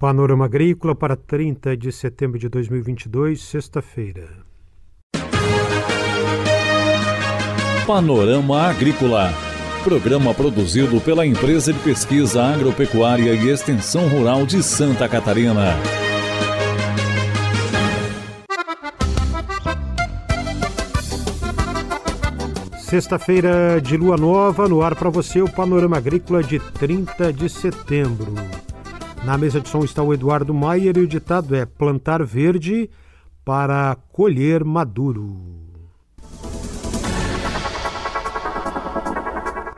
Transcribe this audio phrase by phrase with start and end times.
[0.00, 4.30] Panorama Agrícola para 30 de setembro de 2022, sexta-feira.
[7.86, 9.30] Panorama Agrícola.
[9.84, 15.76] Programa produzido pela Empresa de Pesquisa Agropecuária e Extensão Rural de Santa Catarina.
[22.78, 28.34] Sexta-feira de lua nova, no ar para você o Panorama Agrícola de 30 de setembro.
[29.24, 32.88] Na mesa de som está o Eduardo Maier e o ditado é plantar verde
[33.44, 35.36] para colher maduro.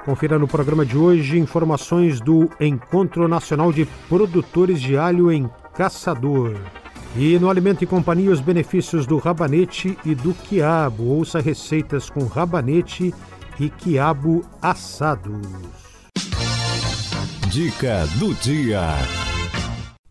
[0.05, 6.57] Confira no programa de hoje informações do Encontro Nacional de Produtores de Alho em Caçador.
[7.17, 11.05] E no Alimento e Companhia, os benefícios do rabanete e do quiabo.
[11.05, 13.15] Ouça receitas com rabanete
[13.61, 15.47] e quiabo assados.
[17.49, 19.32] Dica do dia.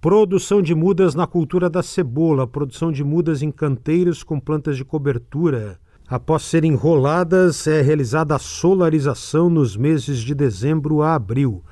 [0.02, 2.48] Produção de mudas na cultura da cebola.
[2.48, 5.80] Produção de mudas em canteiros com plantas de cobertura.
[6.08, 11.64] Após serem enroladas, é realizada a solarização nos meses de dezembro a abril.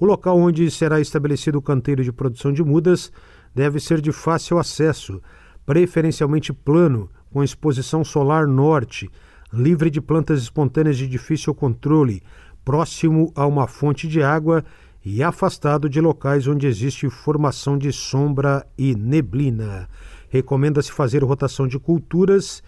[0.00, 3.12] O local onde será estabelecido o canteiro de produção de mudas
[3.54, 5.20] deve ser de fácil acesso,
[5.66, 9.10] preferencialmente plano, com exposição solar norte,
[9.52, 12.22] livre de plantas espontâneas de difícil controle,
[12.64, 14.64] próximo a uma fonte de água
[15.08, 19.88] e afastado de locais onde existe formação de sombra e neblina.
[20.28, 22.60] Recomenda-se fazer rotação de culturas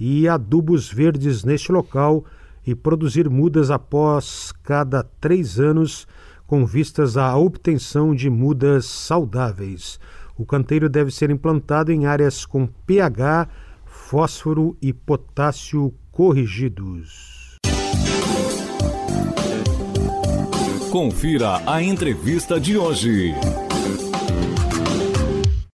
[0.00, 2.24] e adubos verdes neste local
[2.66, 6.08] e produzir mudas após cada três anos,
[6.46, 10.00] com vistas à obtenção de mudas saudáveis.
[10.34, 13.46] O canteiro deve ser implantado em áreas com pH,
[13.84, 17.41] fósforo e potássio corrigidos.
[20.92, 23.32] Confira a entrevista de hoje.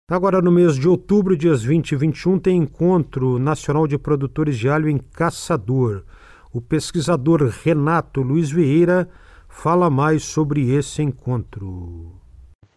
[0.09, 4.67] Agora, no mês de outubro, dias 20 e 21, tem Encontro Nacional de Produtores de
[4.67, 6.03] Alho em Caçador.
[6.51, 9.09] O pesquisador Renato Luiz Vieira
[9.47, 12.11] fala mais sobre esse encontro.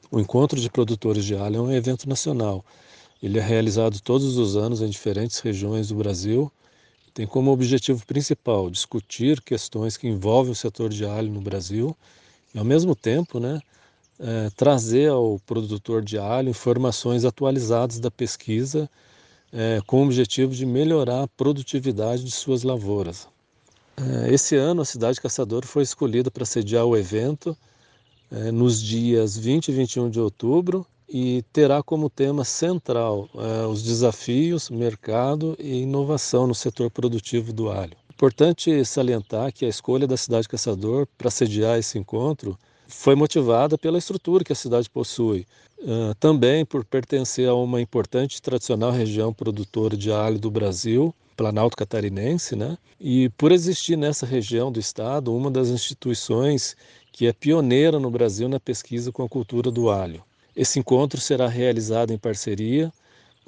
[0.09, 2.65] O Encontro de Produtores de Alho é um evento nacional.
[3.21, 6.53] Ele é realizado todos os anos em diferentes regiões do Brasil.
[7.12, 11.97] Tem como objetivo principal discutir questões que envolvem o setor de alho no Brasil
[12.59, 13.61] ao mesmo tempo, né,
[14.19, 18.91] é, trazer ao produtor de alho informações atualizadas da pesquisa
[19.53, 23.29] é, com o objetivo de melhorar a produtividade de suas lavouras.
[23.97, 27.57] É, esse ano, a cidade Caçador foi escolhida para sediar o evento
[28.31, 33.83] é, nos dias 20 e 21 de outubro e terá como tema central é, os
[33.83, 37.97] desafios, mercado e inovação no setor produtivo do alho.
[38.19, 42.59] Importante salientar que a escolha da cidade Caçador para sediar esse encontro
[42.89, 45.47] foi motivada pela estrutura que a cidade possui,
[45.79, 51.15] uh, também por pertencer a uma importante e tradicional região produtora de alho do Brasil,
[51.37, 52.77] Planalto Catarinense, né?
[52.99, 56.77] E por existir nessa região do estado uma das instituições
[57.12, 60.25] que é pioneira no Brasil na pesquisa com a cultura do alho.
[60.57, 62.93] Esse encontro será realizado em parceria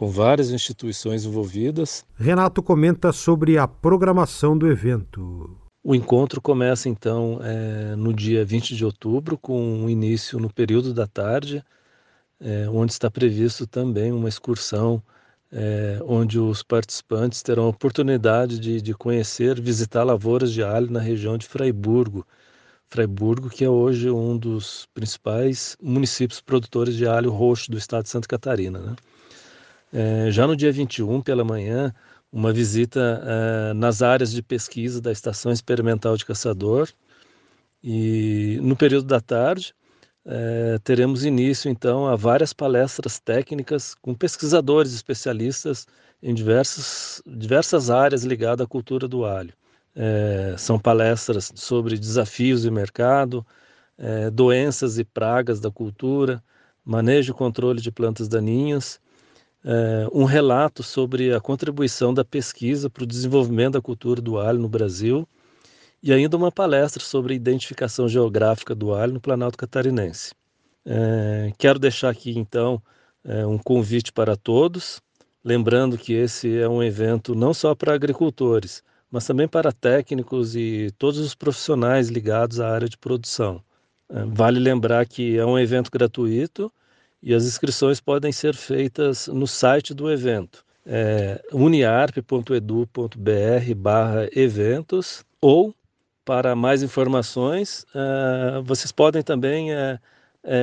[0.00, 2.06] com várias instituições envolvidas.
[2.16, 5.54] Renato comenta sobre a programação do evento.
[5.84, 10.94] O encontro começa então é, no dia 20 de outubro, com um início no período
[10.94, 11.62] da tarde,
[12.40, 15.02] é, onde está previsto também uma excursão,
[15.52, 21.00] é, onde os participantes terão a oportunidade de, de conhecer, visitar lavouras de alho na
[21.00, 22.26] região de Fraiburgo,
[22.88, 28.08] Freiburgo, que é hoje um dos principais municípios produtores de alho roxo do estado de
[28.08, 28.78] Santa Catarina.
[28.78, 28.96] Né?
[29.92, 31.92] É, já no dia 21, pela manhã,
[32.32, 33.22] uma visita
[33.70, 36.88] é, nas áreas de pesquisa da Estação Experimental de Caçador.
[37.82, 39.74] E no período da tarde,
[40.24, 45.86] é, teremos início então a várias palestras técnicas com pesquisadores especialistas
[46.22, 49.52] em diversas, diversas áreas ligadas à cultura do alho.
[49.96, 53.44] É, são palestras sobre desafios de mercado,
[53.98, 56.42] é, doenças e pragas da cultura,
[56.84, 59.00] manejo e controle de plantas daninhas,
[59.64, 64.58] é, um relato sobre a contribuição da pesquisa para o desenvolvimento da cultura do alho
[64.58, 65.28] no Brasil
[66.02, 70.32] e ainda uma palestra sobre identificação geográfica do alho no Planalto Catarinense.
[70.84, 72.82] É, quero deixar aqui então
[73.22, 75.00] é, um convite para todos,
[75.44, 80.90] lembrando que esse é um evento não só para agricultores, mas também para técnicos e
[80.96, 83.62] todos os profissionais ligados à área de produção.
[84.28, 86.72] Vale lembrar que é um evento gratuito
[87.22, 95.74] e as inscrições podem ser feitas no site do evento, é uniarp.edu.br barra eventos ou
[96.24, 99.98] para mais informações, é, vocês podem também é,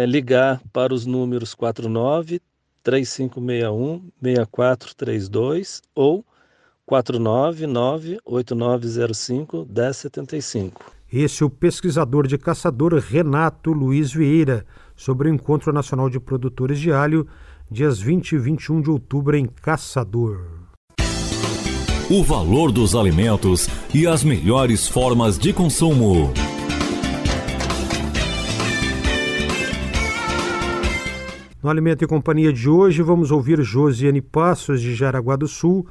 [0.06, 2.42] ligar para os números 49
[2.82, 6.26] 3561 6432 ou
[6.86, 10.94] 499 8905 1075.
[11.12, 14.66] Esse é o pesquisador de caçador Renato Luiz Vieira
[14.98, 17.28] sobre o Encontro Nacional de Produtores de Alho,
[17.70, 20.40] dias 20 e 21 de outubro em Caçador.
[22.10, 26.34] O valor dos alimentos e as melhores formas de consumo.
[31.62, 35.86] No Alimento e Companhia de hoje, vamos ouvir Josiane Passos, de Jaraguá do Sul,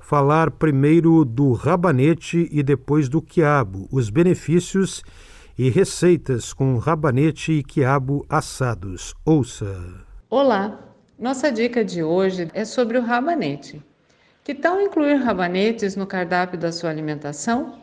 [0.00, 5.04] falar primeiro do rabanete e depois do quiabo, os benefícios
[5.60, 9.14] e receitas com rabanete e quiabo assados.
[9.26, 10.06] Ouça.
[10.30, 13.84] Olá, nossa dica de hoje é sobre o rabanete.
[14.42, 17.78] Que tal incluir rabanetes no cardápio da sua alimentação?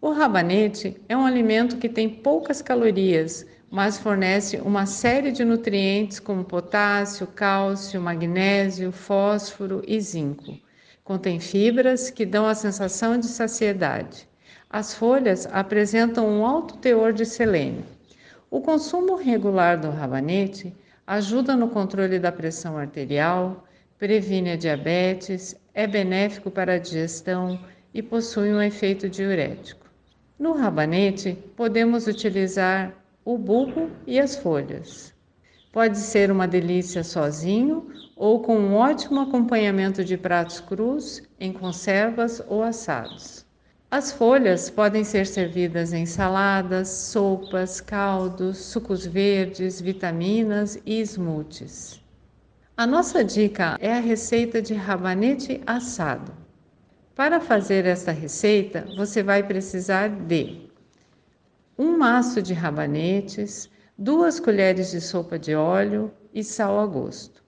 [0.00, 6.18] O rabanete é um alimento que tem poucas calorias, mas fornece uma série de nutrientes
[6.18, 10.58] como potássio, cálcio, magnésio, fósforo e zinco.
[11.04, 14.27] Contém fibras que dão a sensação de saciedade.
[14.70, 17.86] As folhas apresentam um alto teor de selênio.
[18.50, 20.74] O consumo regular do rabanete
[21.06, 23.64] ajuda no controle da pressão arterial,
[23.98, 27.58] previne a diabetes, é benéfico para a digestão
[27.94, 29.86] e possui um efeito diurético.
[30.38, 32.92] No rabanete, podemos utilizar
[33.24, 35.14] o bulbo e as folhas.
[35.72, 42.42] Pode ser uma delícia sozinho ou com um ótimo acompanhamento de pratos crus, em conservas
[42.46, 43.47] ou assados.
[43.90, 51.98] As folhas podem ser servidas em saladas, sopas, caldos, sucos verdes, vitaminas e smoothies.
[52.76, 56.30] A nossa dica é a receita de rabanete assado.
[57.14, 60.68] Para fazer esta receita, você vai precisar de
[61.78, 67.42] um maço de rabanetes, duas colheres de sopa de óleo e sal a gosto.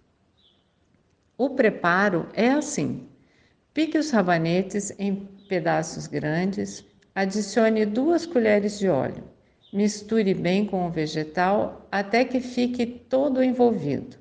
[1.37, 3.07] O preparo é assim:
[3.75, 6.83] pique os rabanetes em pedaços grandes,
[7.15, 9.25] adicione duas colheres de óleo,
[9.71, 14.17] misture bem com o vegetal até que fique todo envolvido.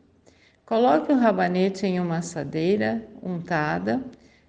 [0.66, 4.04] Coloque o rabanete em uma assadeira untada,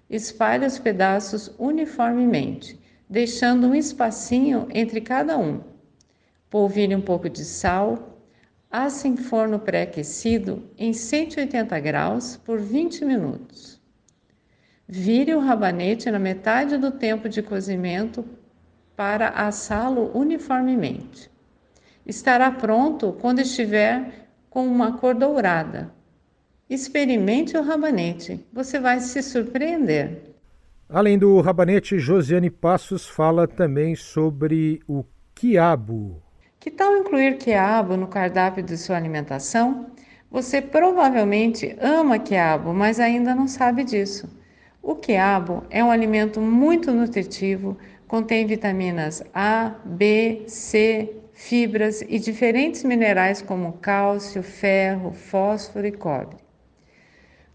[0.09, 2.77] espalhe os pedaços uniformemente,
[3.09, 5.61] deixando um espacinho entre cada um
[6.51, 8.19] polvilhe um pouco de sal,
[8.69, 13.80] asse em forno pré-aquecido em 180 graus por 20 minutos.
[14.93, 18.25] Vire o rabanete na metade do tempo de cozimento
[18.93, 21.31] para assá-lo uniformemente.
[22.05, 25.93] Estará pronto quando estiver com uma cor dourada.
[26.69, 30.23] Experimente o rabanete, você vai se surpreender.
[30.89, 36.21] Além do rabanete, Josiane Passos fala também sobre o quiabo.
[36.59, 39.85] Que tal incluir quiabo no cardápio de sua alimentação?
[40.29, 44.40] Você provavelmente ama quiabo, mas ainda não sabe disso.
[44.81, 52.83] O quiabo é um alimento muito nutritivo, contém vitaminas A, B, C, fibras e diferentes
[52.83, 56.37] minerais como cálcio, ferro, fósforo e cobre.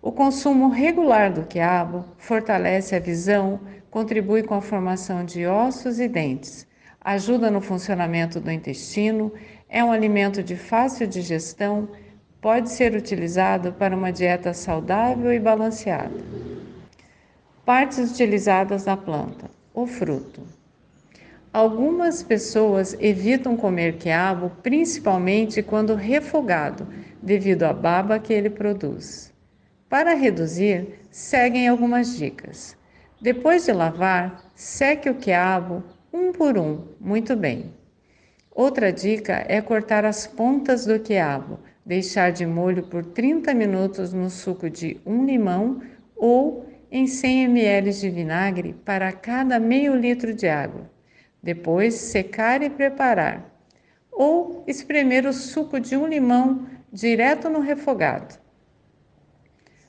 [0.01, 6.09] O consumo regular do quiabo fortalece a visão, contribui com a formação de ossos e
[6.09, 6.67] dentes
[7.07, 9.33] ajuda no funcionamento do intestino,
[9.69, 11.89] é um alimento de fácil digestão,
[12.41, 16.11] pode ser utilizado para uma dieta saudável e balanceada.
[17.67, 20.41] Partes utilizadas da planta: o fruto.
[21.53, 26.87] Algumas pessoas evitam comer quiabo, principalmente quando refogado,
[27.21, 29.33] devido à baba que ele produz.
[29.89, 32.77] Para reduzir, seguem algumas dicas.
[33.21, 35.83] Depois de lavar, seque o quiabo
[36.13, 37.73] um por um, muito bem.
[38.55, 44.31] Outra dica é cortar as pontas do quiabo, deixar de molho por 30 minutos no
[44.31, 45.83] suco de um limão
[46.15, 50.91] ou em 100 ml de vinagre para cada meio litro de água.
[51.43, 53.53] Depois secar e preparar.
[54.11, 58.39] Ou espremer o suco de um limão direto no refogado.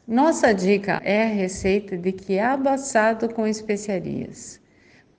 [0.08, 4.62] Nossa dica é a receita de quiabo assado com especiarias.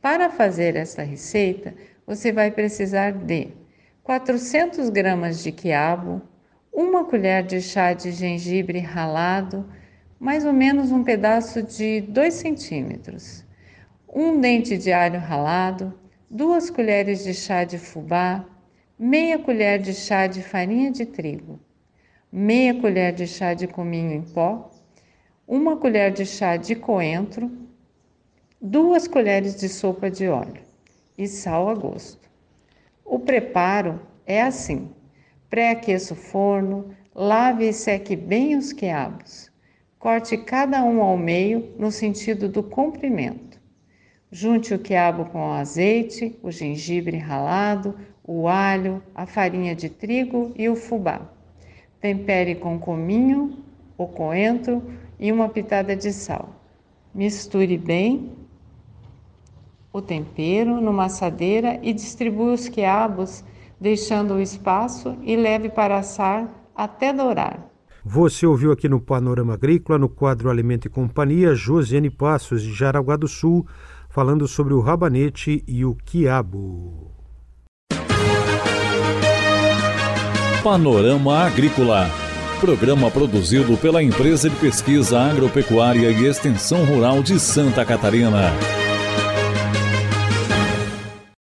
[0.01, 1.75] Para fazer esta receita,
[2.07, 3.49] você vai precisar de
[4.03, 6.23] 400 gramas de quiabo,
[6.73, 9.69] uma colher de chá de gengibre ralado,
[10.19, 13.45] mais ou menos um pedaço de 2 centímetros,
[14.13, 15.95] um dente de alho ralado,
[16.29, 18.45] duas colheres de chá de fubá,
[18.99, 21.61] meia colher de chá de farinha de trigo,
[22.33, 24.71] meia colher de chá de cominho em pó,
[25.47, 27.51] uma colher de chá de coentro,
[28.61, 30.63] duas colheres de sopa de óleo
[31.17, 32.29] e sal a gosto.
[33.05, 34.91] O preparo é assim:
[35.49, 39.48] Pré-aqueça o forno, lave e seque bem os quiabos.
[39.99, 43.61] Corte cada um ao meio no sentido do comprimento.
[44.31, 50.53] Junte o quiabo com o azeite, o gengibre ralado, o alho, a farinha de trigo
[50.55, 51.23] e o fubá.
[52.01, 53.59] Tempere com cominho,
[53.97, 54.83] o coentro
[55.19, 56.51] e uma pitada de sal.
[57.13, 58.31] Misture bem
[59.93, 63.43] o tempero numa assadeira e distribua os quiabos,
[63.81, 67.69] deixando o espaço e leve para assar até dourar.
[68.11, 73.17] Você ouviu aqui no Panorama Agrícola, no quadro Alimento e Companhia, Josiane Passos, de Jaraguá
[73.17, 73.67] do Sul,
[74.09, 77.13] falando sobre o rabanete e o quiabo.
[80.65, 82.11] Panorama Agrícola.
[82.63, 88.53] Programa produzido pela Empresa de Pesquisa Agropecuária e Extensão Rural de Santa Catarina.